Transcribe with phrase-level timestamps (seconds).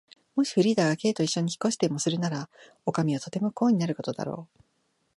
[0.33, 2.49] もしフリーダが Ｋ といっしょに引っ越しでもするなら、
[2.87, 4.61] おかみはとても不幸になることだろう。